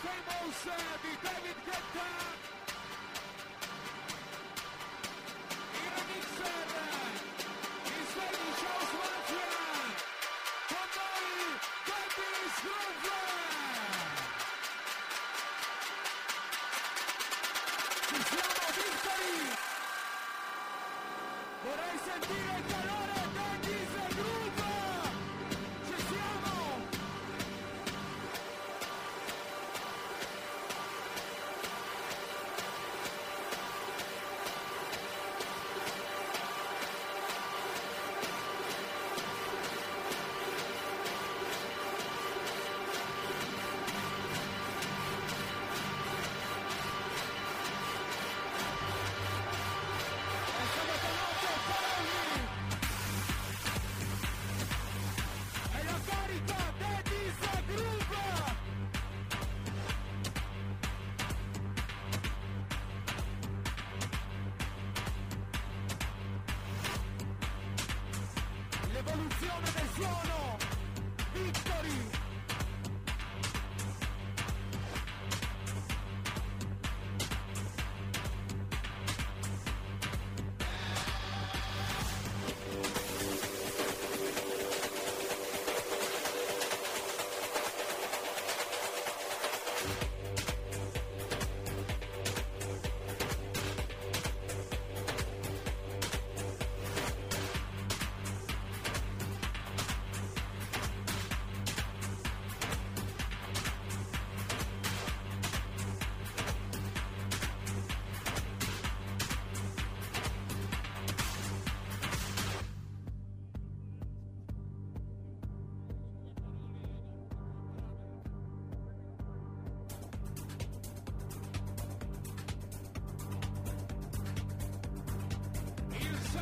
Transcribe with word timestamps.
Fuck 0.00 0.10
Me 0.10 0.10
and 0.10 0.24
Famous 0.26 0.66
eh, 0.66 0.98
di 1.02 1.16
David 1.20 1.56
Guetta. 1.64 2.27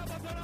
Il 0.06 0.35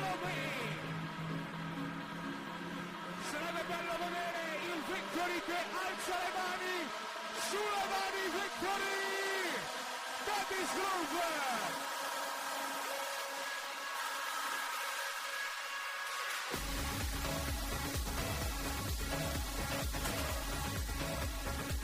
solo 0.00 0.16
qui. 0.22 0.32
Sarebbe 3.30 3.62
bello 3.68 3.94
vedere 4.00 4.42
il 4.64 4.80
Victory 4.88 5.42
che 5.44 5.58
alza 5.84 6.16
le 6.24 6.30
mani 6.40 6.76
sulle 7.48 7.84
mani 7.92 8.24
Victory! 8.38 8.98
That 10.24 10.50
is 10.50 10.70
Groove! 10.72 11.18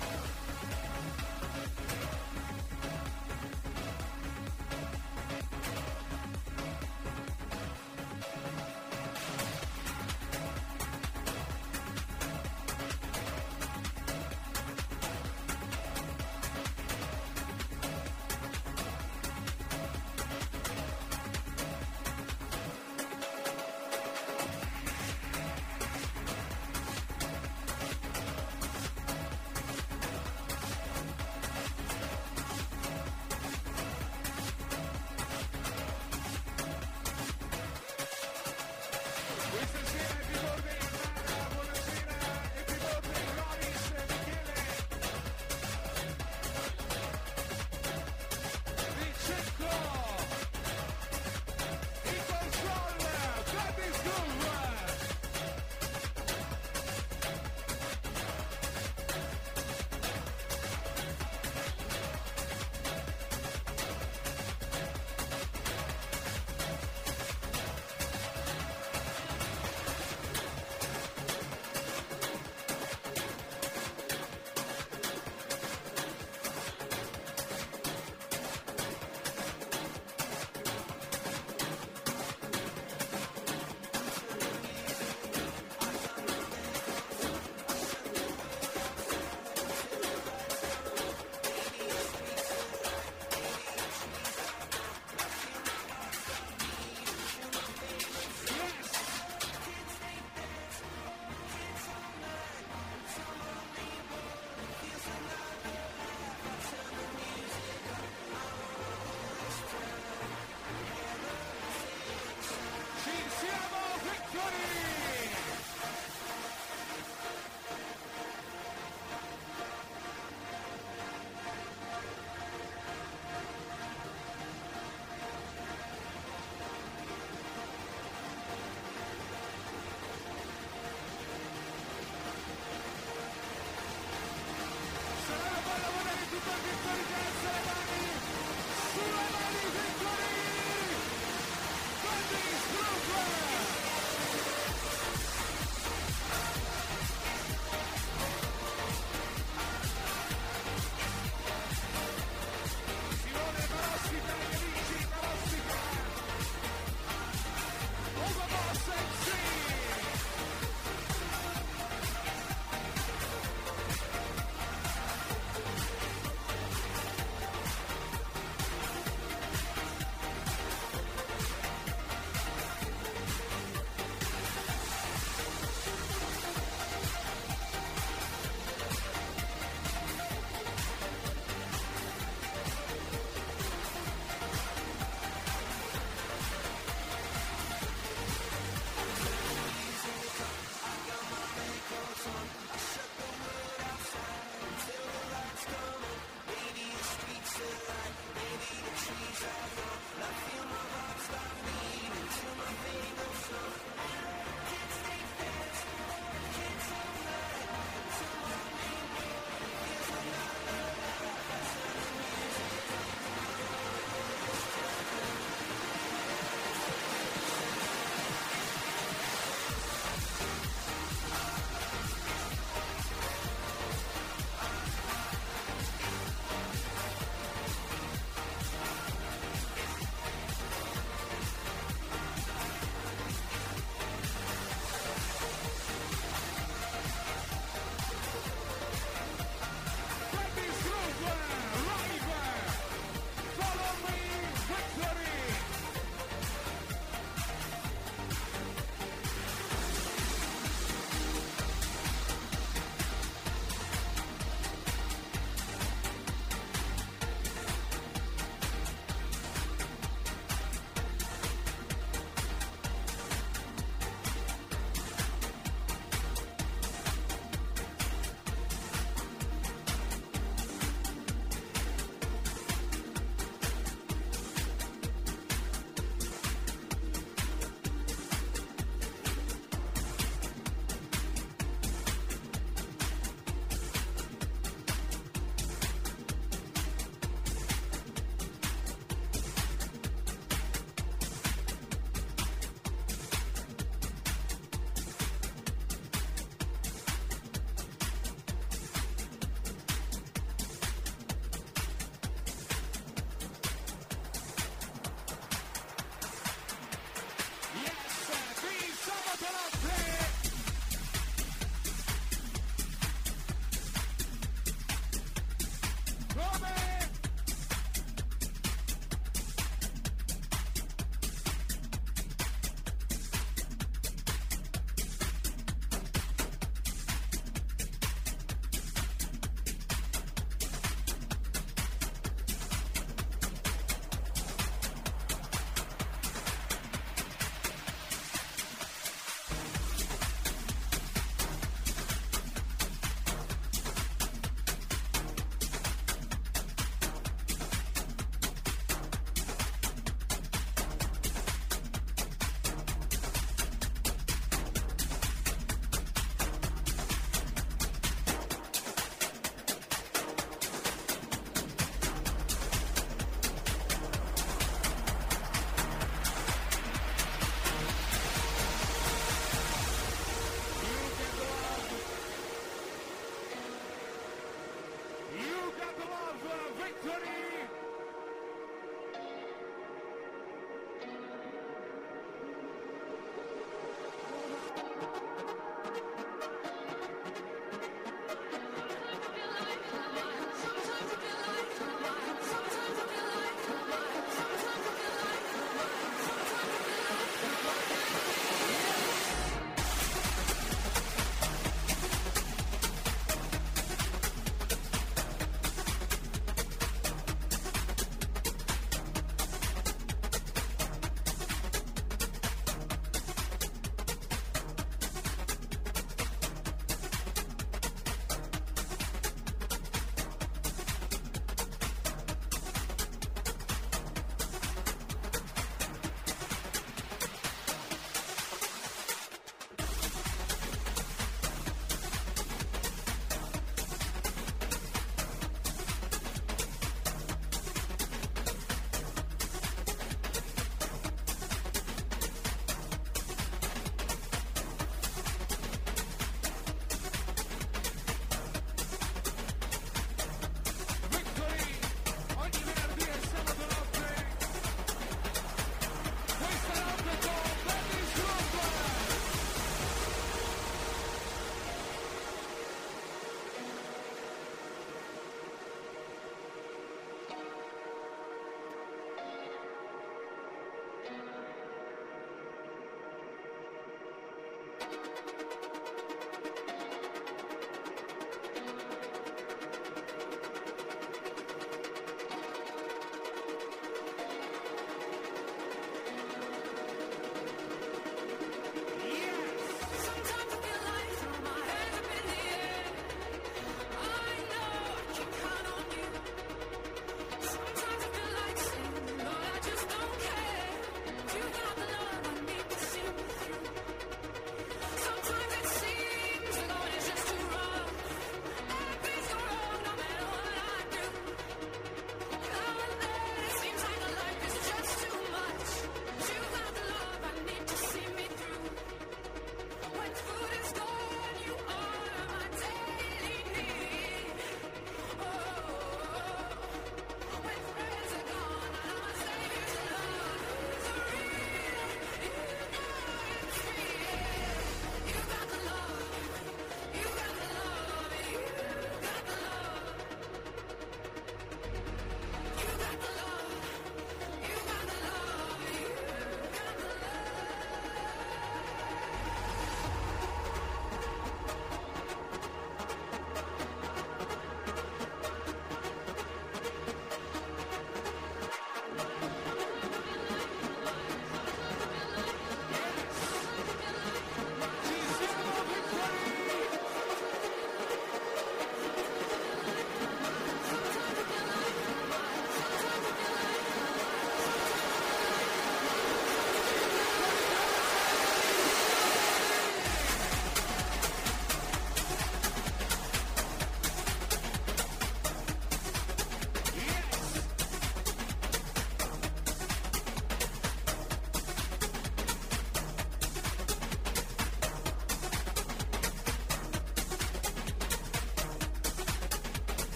Yeah. 0.00 0.37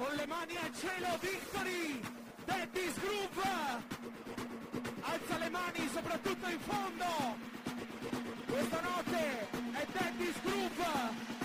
Con 0.00 0.16
le 0.16 0.26
mani 0.26 0.56
al 0.56 0.72
cielo, 0.74 1.18
Victory! 1.20 2.00
Daddy's 2.46 2.94
Groove! 3.00 3.82
Alza 5.02 5.36
le 5.36 5.50
mani 5.50 5.90
soprattutto 5.92 6.48
in 6.48 6.60
fondo! 6.60 7.36
Questa 8.46 8.80
notte 8.80 9.48
è 9.72 9.86
Daddy's 9.92 10.40
Groove! 10.42 11.39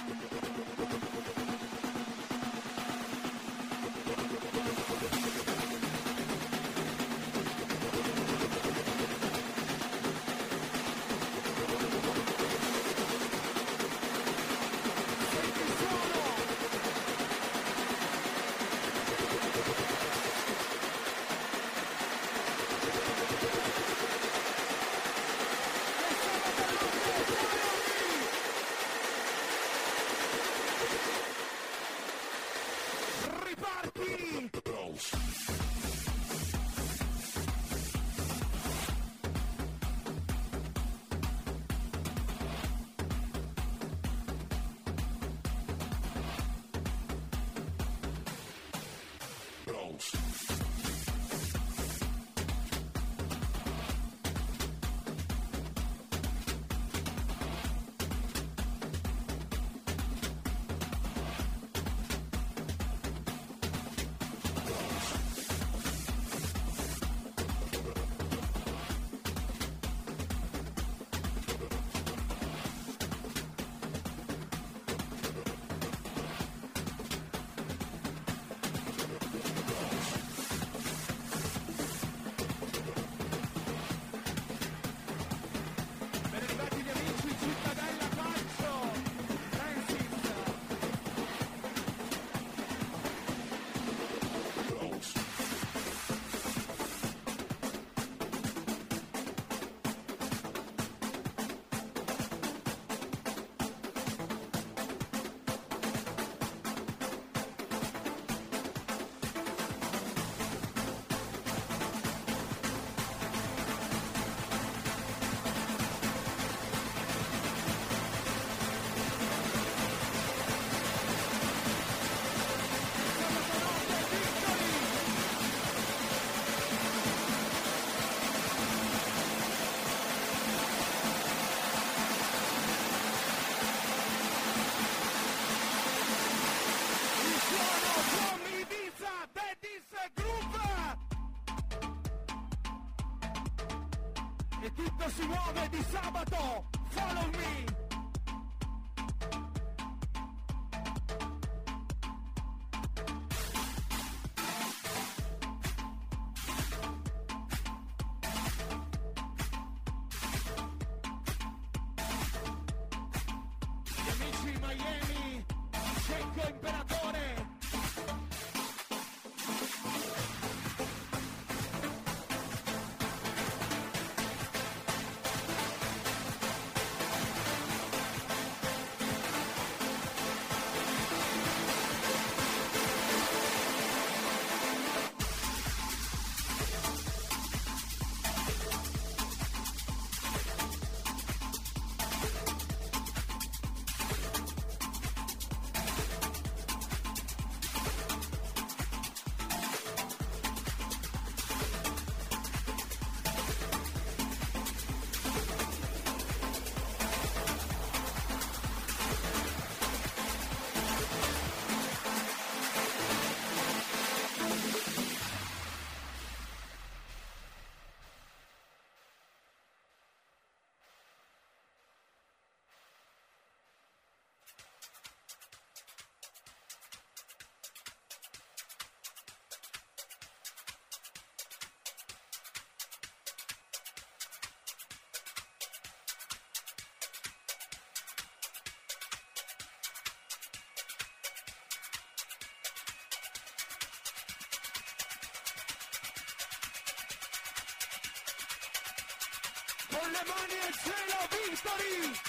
Con 249.95 250.12
le 250.12 250.23
mani 250.27 250.58
al 250.60 250.73
cielo, 250.84 251.17
Victory! 251.31 252.19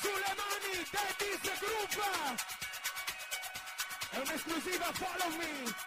Sulle 0.00 0.34
mani, 0.38 0.86
Daddy's 0.92 1.58
Group! 1.58 1.94
Uh, 1.96 2.36
È 4.10 4.18
un'esclusiva 4.18 4.92
Follow 4.92 5.36
Me! 5.36 5.81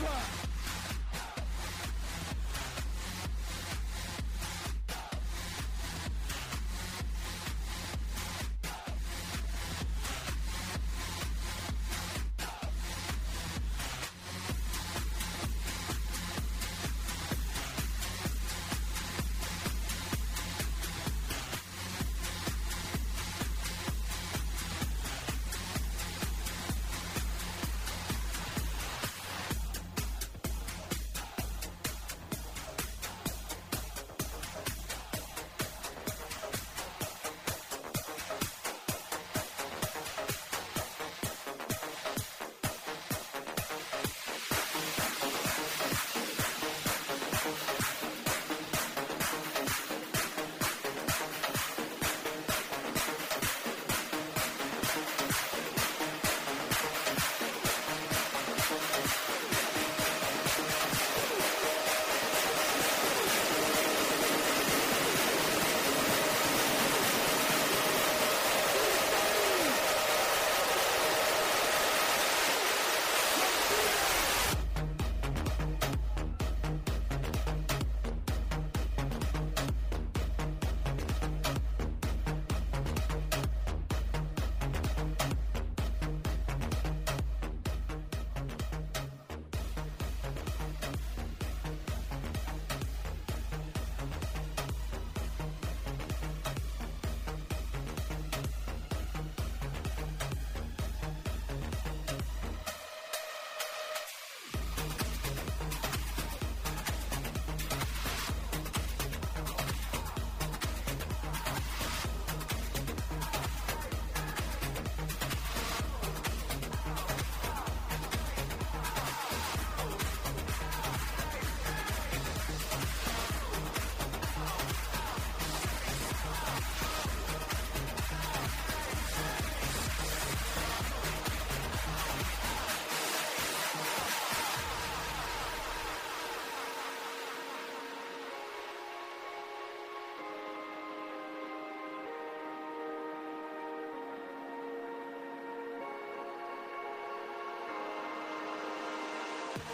Cry. 0.00 0.29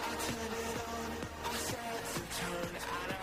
I 0.08 0.14
turn 0.24 0.52
it 0.60 0.76
on, 0.86 1.10
I 1.44 1.54
set 1.56 2.04
the 2.14 2.20
tone. 2.36 2.76
and 2.76 3.12
I 3.12 3.15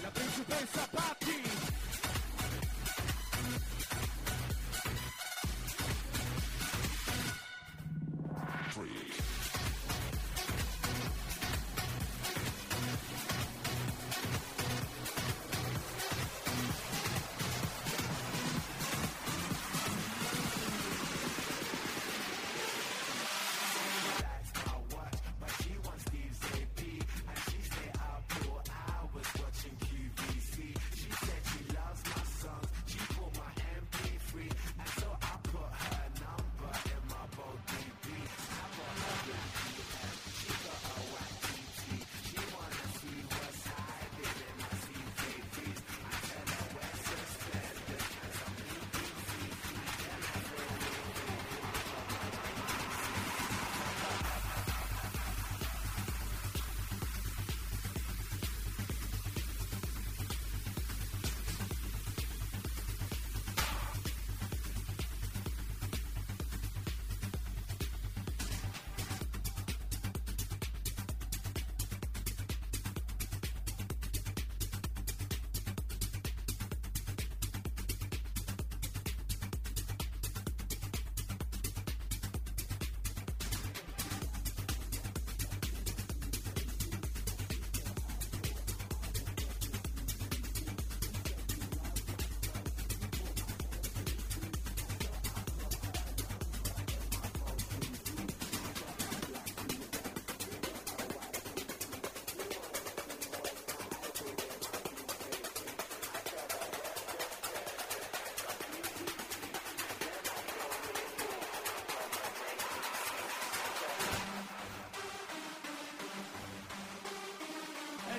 La 0.00 0.10
principessa 0.10 0.88
Patti 0.90 1.47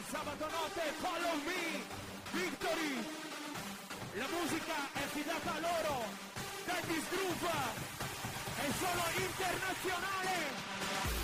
sabato 0.10 0.47
notte 0.49 0.82
follow 1.01 1.36
me 1.45 1.86
victory. 2.32 2.95
La 4.14 4.26
musica 4.32 4.74
è 4.93 5.05
fidata 5.14 5.53
a 5.53 5.60
loro 5.60 6.03
Daddy 6.66 6.99
Strufa 7.05 7.57
è 8.57 8.72
solo 8.80 9.03
internazionale. 9.28 11.18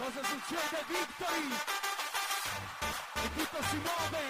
Cosa 0.00 0.24
succede, 0.24 0.82
Victory? 0.88 1.52
E 3.22 3.30
tutto 3.34 3.62
si 3.68 3.76
muove, 3.76 4.22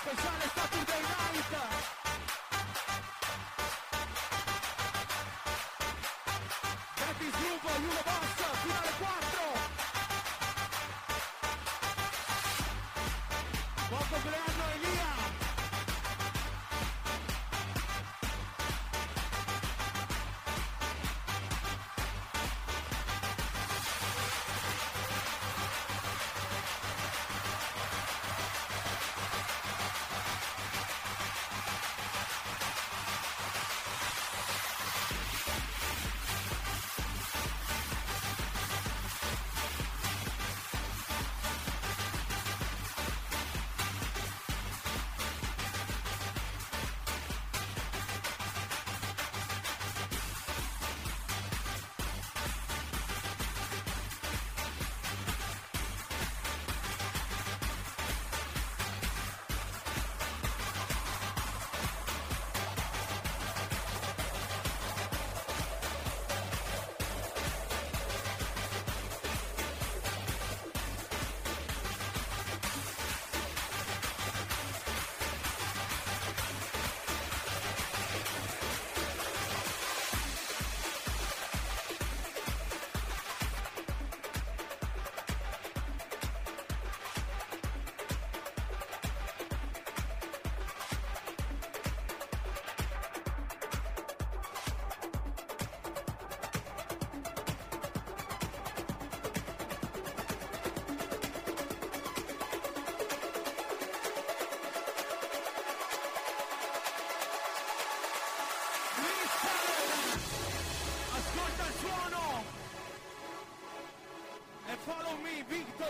speciale 0.00 0.50
Saturday 0.52 1.02
Night. 1.02 1.52
Daddy 6.96 7.30
Snoop, 7.30 7.64
Yulo 7.78 8.02
Boss, 8.02 8.58
finale 8.62 8.92
4. 8.98 9.42
Buon 13.88 14.08
compleanno 14.08 14.64
Elia. 14.72 15.13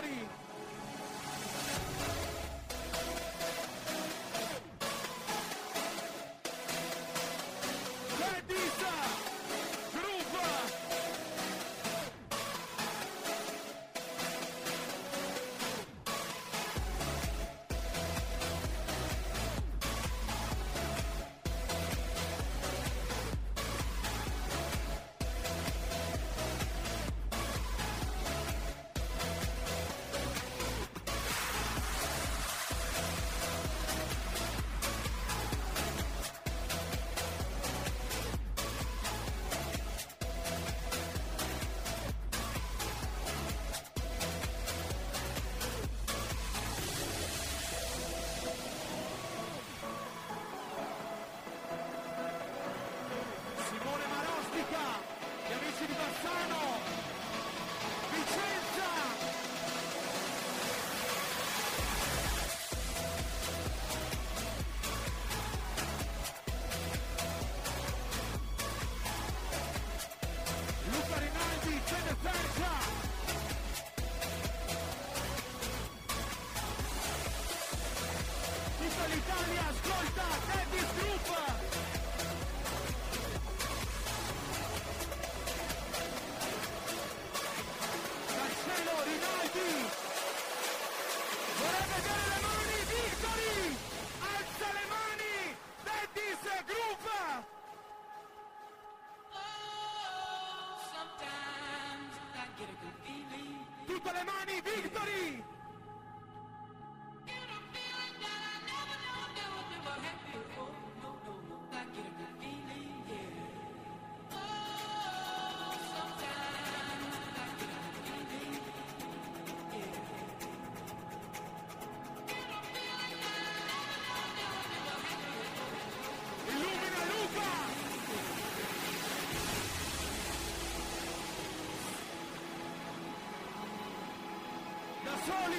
Gotti. 0.05 0.44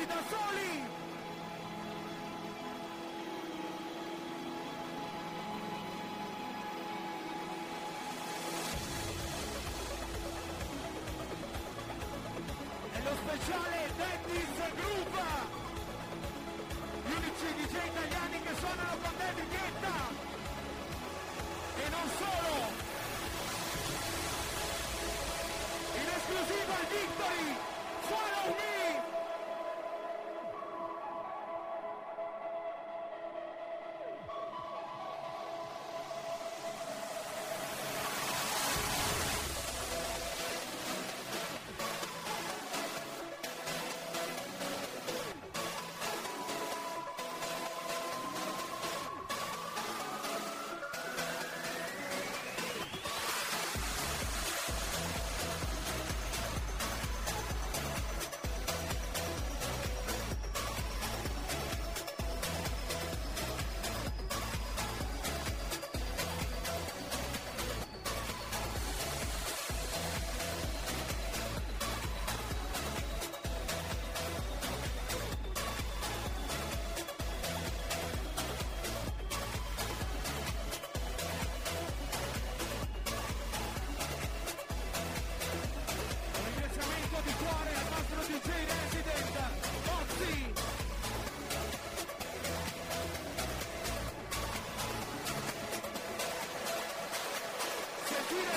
Da 0.06 0.22
soli! 0.28 0.84
E 12.92 13.02
lo 13.02 13.14
speciale 13.16 13.92
Dennis 13.96 14.74
Group! 14.74 15.14
Gli 17.04 17.12
unici 17.12 17.54
DJ 17.54 17.74
italiani 17.86 18.42
che 18.42 18.54
suonano 18.58 18.96
con 19.02 19.12
David 19.18 19.48
Guetta! 19.48 19.94
E 21.78 21.88
non 21.88 22.10
solo! 22.18 22.35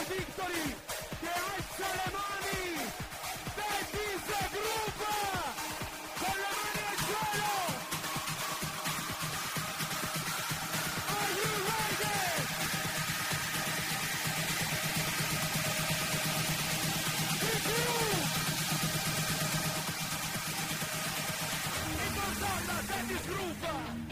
il 0.00 0.04
Victory 0.14 0.76
che 1.20 1.28
alza 1.28 1.88
le 1.98 2.10
mani 2.12 2.92
Disney 3.90 4.46
Group 4.54 5.00
con 6.18 6.36
le 6.42 6.50
mani 6.58 6.82
al 6.88 6.98
cielo 7.08 7.52
Are 11.14 11.30
you 11.38 11.52
ready? 11.68 12.18
Di 17.40 17.52
più! 17.66 17.86
In 21.90 22.10
console 22.14 22.82
Dennis 22.86 23.24
Group 23.26 24.07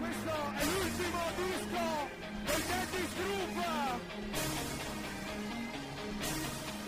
questo 0.00 0.32
è 0.56 0.64
l'ultimo 0.64 1.20
disco 1.36 1.84
del 2.46 2.62
Dennis 2.70 3.12
Group. 3.20 3.56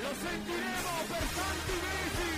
Lo 0.01 0.13
sentiremo 0.23 0.95
per 1.09 1.25
tanti 1.37 1.75
mesi. 1.85 2.33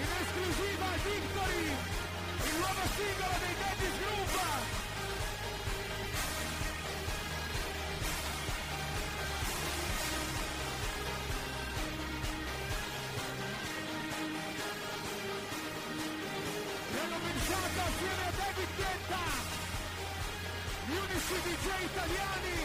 In 0.00 0.08
esclusiva 0.22 0.86
Victory, 1.04 1.66
il 2.48 2.54
nuovo 2.56 2.82
singolo 2.96 3.36
dei 3.40 3.54
Dennis 3.60 3.98
Group. 4.00 4.79
Unici 21.30 21.42
DJ 21.46 21.66
italiani 21.84 22.56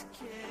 Victory! 0.00 0.49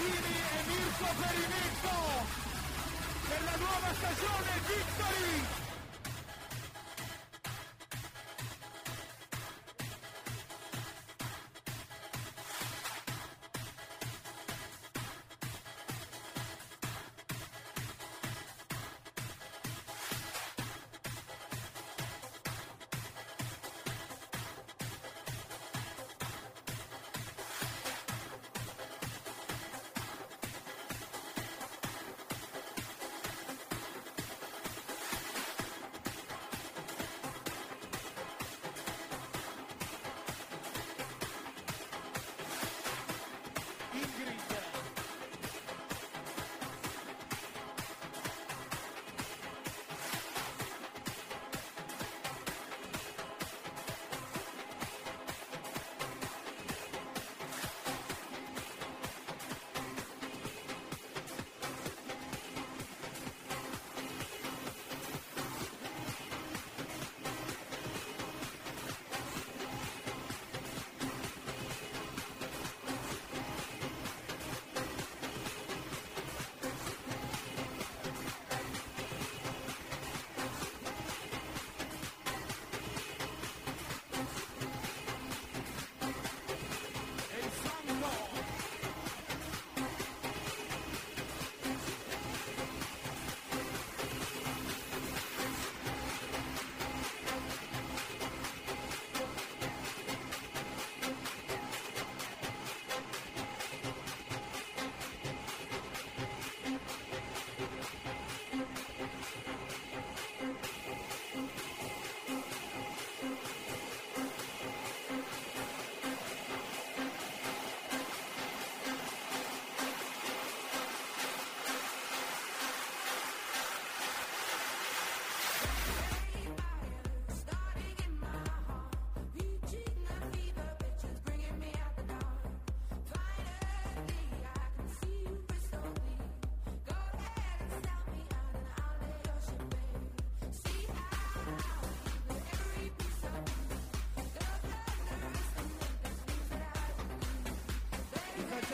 Martini 0.00 0.16
e 0.16 0.64
Mirko 0.66 1.06
Perinetto 1.20 2.24
per 3.28 3.42
la 3.44 3.56
nuova 3.56 3.94
stagione 3.94 4.60
Victory! 4.66 5.59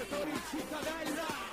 Toricita 0.08 0.78
Bella 0.84 1.45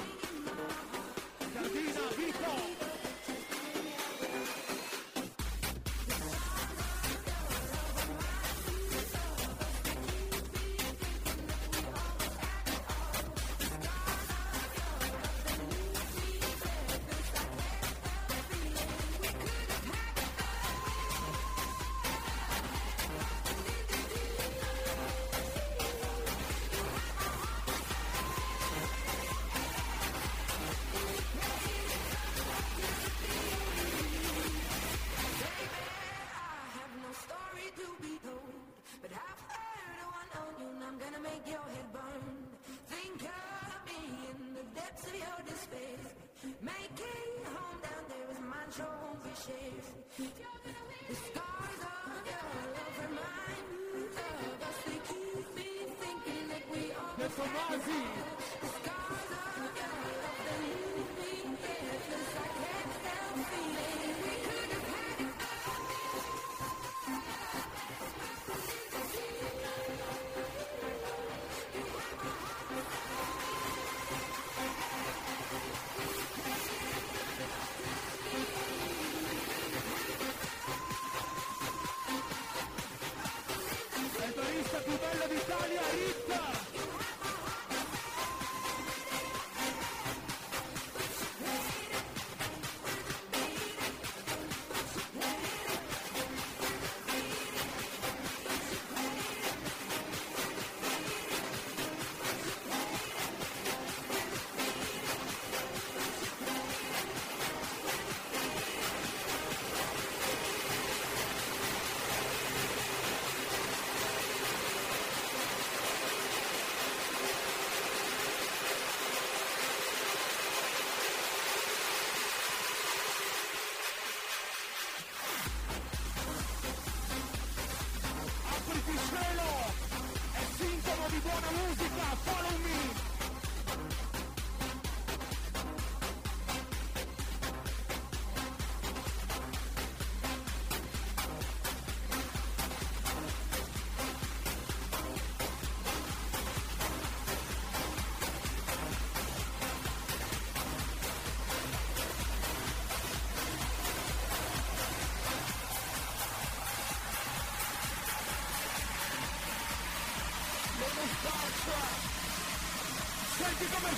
Mr. 57.17 57.45
Mazi. 57.53 58.32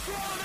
Corona! 0.06 0.45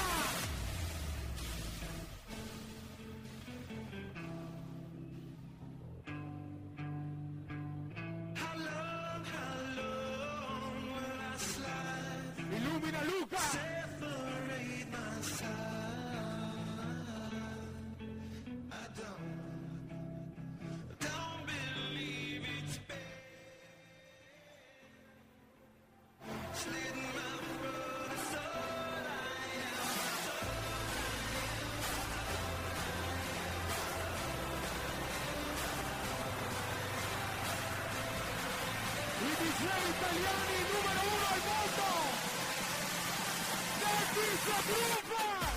Europa! 44.51 45.50